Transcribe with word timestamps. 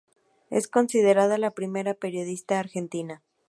Es 0.49 0.67
considerada 0.67 1.37
la 1.37 1.51
primera 1.51 1.93
periodista 1.93 2.57
argentina. 2.57 3.21